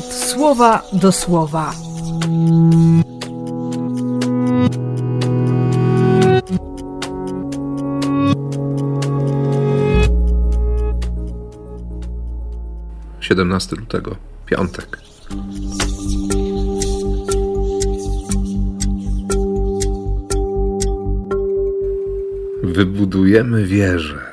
słowa 0.00 0.82
do 0.92 1.12
słowa. 1.12 1.72
Siedemnasty 13.20 13.76
lutego, 13.76 14.16
piątek. 14.46 14.98
Wybudujemy 22.62 23.66
wieżę. 23.66 24.31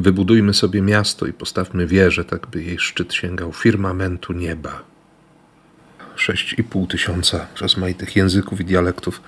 Wybudujmy 0.00 0.54
sobie 0.54 0.82
miasto 0.82 1.26
i 1.26 1.32
postawmy 1.32 1.86
wieżę, 1.86 2.24
tak 2.24 2.46
by 2.46 2.62
jej 2.62 2.78
szczyt 2.78 3.14
sięgał 3.14 3.52
firmamentu 3.52 4.32
nieba. 4.32 4.82
Sześć 6.16 6.54
i 6.58 6.64
pół 6.64 6.86
tysiąca 6.86 7.46
rozmaitych 7.60 8.16
języków 8.16 8.60
i 8.60 8.64
dialektów. 8.64 9.20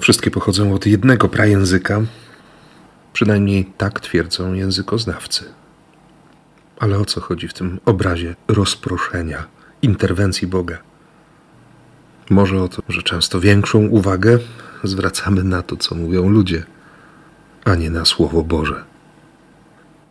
Wszystkie 0.00 0.30
pochodzą 0.30 0.74
od 0.74 0.86
jednego 0.86 1.28
prajęzyka. 1.28 2.00
Przynajmniej 3.12 3.72
tak 3.76 4.00
twierdzą 4.00 4.52
językoznawcy. 4.52 5.44
Ale 6.78 6.98
o 6.98 7.04
co 7.04 7.20
chodzi 7.20 7.48
w 7.48 7.54
tym 7.54 7.80
obrazie 7.84 8.34
rozproszenia, 8.48 9.46
interwencji 9.82 10.46
Boga? 10.46 10.78
Może 12.30 12.62
o 12.62 12.68
to, 12.68 12.82
że 12.88 13.02
często 13.02 13.40
większą 13.40 13.86
uwagę 13.86 14.38
zwracamy 14.84 15.44
na 15.44 15.62
to, 15.62 15.76
co 15.76 15.94
mówią 15.94 16.28
ludzie, 16.28 16.62
a 17.64 17.74
nie 17.74 17.90
na 17.90 18.04
Słowo 18.04 18.42
Boże. 18.42 18.84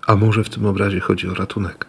A 0.08 0.16
może 0.16 0.44
w 0.44 0.50
tym 0.50 0.66
obrazie 0.66 1.00
chodzi 1.00 1.28
o 1.28 1.34
ratunek? 1.34 1.86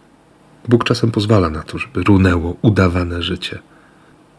Bóg 0.67 0.83
czasem 0.83 1.11
pozwala 1.11 1.49
na 1.49 1.63
to, 1.63 1.77
żeby 1.77 2.03
runęło 2.03 2.57
udawane 2.61 3.21
życie, 3.21 3.59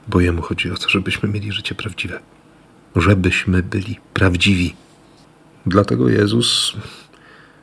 bo 0.08 0.20
Jemu 0.20 0.42
chodzi 0.42 0.70
o 0.70 0.76
to, 0.76 0.88
żebyśmy 0.88 1.28
mieli 1.28 1.52
życie 1.52 1.74
prawdziwe, 1.74 2.20
żebyśmy 2.96 3.62
byli 3.62 3.98
prawdziwi. 4.14 4.74
Dlatego 5.66 6.08
Jezus 6.08 6.72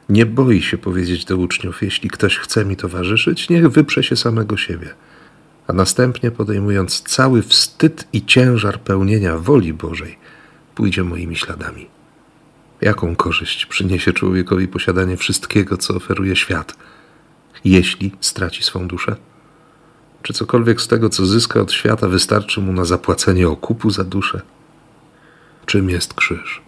nie 0.09 0.25
boi 0.25 0.61
się 0.61 0.77
powiedzieć 0.77 1.25
do 1.25 1.37
uczniów: 1.37 1.81
Jeśli 1.81 2.09
ktoś 2.09 2.37
chce 2.37 2.65
mi 2.65 2.75
towarzyszyć, 2.75 3.49
niech 3.49 3.69
wyprze 3.69 4.03
się 4.03 4.15
samego 4.15 4.57
siebie. 4.57 4.93
A 5.67 5.73
następnie, 5.73 6.31
podejmując 6.31 7.01
cały 7.01 7.41
wstyd 7.41 8.07
i 8.13 8.25
ciężar 8.25 8.79
pełnienia 8.79 9.37
woli 9.37 9.73
Bożej, 9.73 10.17
pójdzie 10.75 11.03
moimi 11.03 11.35
śladami. 11.35 11.96
Jaką 12.81 13.15
korzyść 13.15 13.65
przyniesie 13.65 14.13
człowiekowi 14.13 14.67
posiadanie 14.67 15.17
wszystkiego, 15.17 15.77
co 15.77 15.95
oferuje 15.95 16.35
świat, 16.35 16.77
jeśli 17.65 18.11
straci 18.21 18.63
swą 18.63 18.87
duszę? 18.87 19.15
Czy 20.21 20.33
cokolwiek 20.33 20.81
z 20.81 20.87
tego, 20.87 21.09
co 21.09 21.25
zyska 21.25 21.61
od 21.61 21.71
świata, 21.71 22.07
wystarczy 22.07 22.61
mu 22.61 22.73
na 22.73 22.85
zapłacenie 22.85 23.49
okupu 23.49 23.89
za 23.89 24.03
duszę? 24.03 24.41
Czym 25.65 25.89
jest 25.89 26.13
krzyż? 26.13 26.61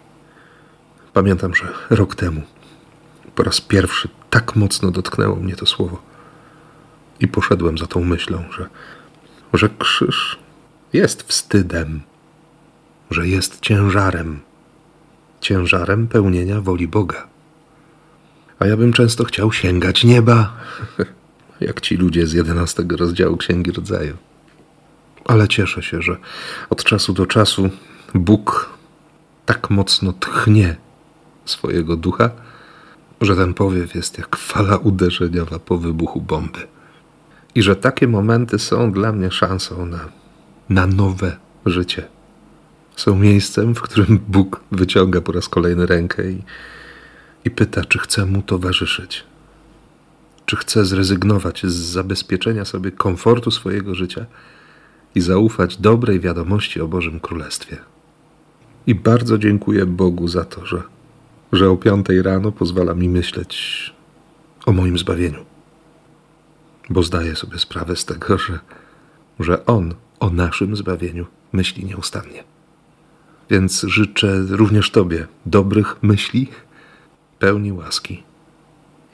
Pamiętam, 1.12 1.54
że 1.54 1.68
rok 1.90 2.14
temu 2.14 2.42
po 3.34 3.42
raz 3.42 3.60
pierwszy 3.60 4.08
tak 4.30 4.56
mocno 4.56 4.90
dotknęło 4.90 5.36
mnie 5.36 5.56
to 5.56 5.66
słowo. 5.66 6.02
I 7.20 7.28
poszedłem 7.28 7.78
za 7.78 7.86
tą 7.86 8.04
myślą, 8.04 8.44
że, 8.56 8.68
że 9.52 9.68
krzyż 9.78 10.38
jest 10.92 11.22
wstydem, 11.22 12.00
że 13.10 13.28
jest 13.28 13.60
ciężarem 13.60 14.40
ciężarem 15.40 16.08
pełnienia 16.08 16.60
woli 16.60 16.88
Boga. 16.88 17.26
A 18.58 18.66
ja 18.66 18.76
bym 18.76 18.92
często 18.92 19.24
chciał 19.24 19.52
sięgać 19.52 20.04
nieba, 20.04 20.56
jak 21.60 21.80
ci 21.80 21.96
ludzie 21.96 22.26
z 22.26 22.32
jedenastego 22.32 22.96
rozdziału 22.96 23.36
Księgi 23.36 23.72
Rodzaju. 23.72 24.16
Ale 25.24 25.48
cieszę 25.48 25.82
się, 25.82 26.02
że 26.02 26.16
od 26.70 26.84
czasu 26.84 27.12
do 27.12 27.26
czasu 27.26 27.70
Bóg 28.14 28.70
tak 29.46 29.70
mocno 29.70 30.12
tchnie 30.12 30.76
swojego 31.44 31.96
ducha, 31.96 32.30
że 33.20 33.36
ten 33.36 33.54
powiew 33.54 33.94
jest 33.94 34.18
jak 34.18 34.36
fala 34.36 34.76
uderzeniowa 34.76 35.58
po 35.58 35.78
wybuchu 35.78 36.20
bomby. 36.20 36.66
I 37.54 37.62
że 37.62 37.76
takie 37.76 38.08
momenty 38.08 38.58
są 38.58 38.92
dla 38.92 39.12
mnie 39.12 39.30
szansą 39.30 39.86
na, 39.86 40.08
na 40.68 40.86
nowe 40.86 41.36
życie 41.66 42.19
są 43.00 43.16
miejscem, 43.16 43.74
w 43.74 43.82
którym 43.82 44.18
Bóg 44.28 44.60
wyciąga 44.72 45.20
po 45.20 45.32
raz 45.32 45.48
kolejny 45.48 45.86
rękę 45.86 46.30
i, 46.30 46.42
i 47.44 47.50
pyta, 47.50 47.84
czy 47.84 47.98
chce 47.98 48.26
mu 48.26 48.42
towarzyszyć. 48.42 49.24
Czy 50.46 50.56
chce 50.56 50.84
zrezygnować 50.84 51.62
z 51.66 51.74
zabezpieczenia 51.74 52.64
sobie 52.64 52.90
komfortu 52.90 53.50
swojego 53.50 53.94
życia 53.94 54.26
i 55.14 55.20
zaufać 55.20 55.76
dobrej 55.76 56.20
wiadomości 56.20 56.80
o 56.80 56.88
Bożym 56.88 57.20
Królestwie. 57.20 57.76
I 58.86 58.94
bardzo 58.94 59.38
dziękuję 59.38 59.86
Bogu 59.86 60.28
za 60.28 60.44
to, 60.44 60.66
że, 60.66 60.82
że 61.52 61.70
o 61.70 61.76
piątej 61.76 62.22
rano 62.22 62.52
pozwala 62.52 62.94
mi 62.94 63.08
myśleć 63.08 63.94
o 64.66 64.72
moim 64.72 64.98
zbawieniu. 64.98 65.44
Bo 66.90 67.02
zdaję 67.02 67.36
sobie 67.36 67.58
sprawę 67.58 67.96
z 67.96 68.04
tego, 68.04 68.38
że, 68.38 68.58
że 69.40 69.66
On 69.66 69.94
o 70.20 70.30
naszym 70.30 70.76
zbawieniu 70.76 71.26
myśli 71.52 71.84
nieustannie. 71.84 72.44
Więc 73.50 73.82
życzę 73.82 74.42
również 74.48 74.90
Tobie 74.90 75.26
dobrych 75.46 75.96
myśli, 76.02 76.48
pełni 77.38 77.72
łaski 77.72 78.22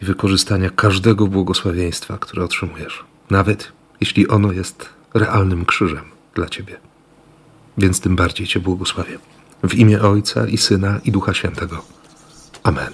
i 0.02 0.04
wykorzystania 0.04 0.70
każdego 0.70 1.26
błogosławieństwa, 1.26 2.18
które 2.18 2.44
otrzymujesz, 2.44 3.04
nawet 3.30 3.72
jeśli 4.00 4.28
ono 4.28 4.52
jest 4.52 4.88
realnym 5.14 5.64
krzyżem 5.64 6.04
dla 6.34 6.48
Ciebie. 6.48 6.76
Więc 7.78 8.00
tym 8.00 8.16
bardziej 8.16 8.46
Cię 8.46 8.60
błogosławię. 8.60 9.18
W 9.62 9.74
imię 9.74 10.02
Ojca 10.02 10.46
i 10.46 10.58
Syna 10.58 11.00
i 11.04 11.12
Ducha 11.12 11.34
Świętego. 11.34 11.84
Amen. 12.62 12.92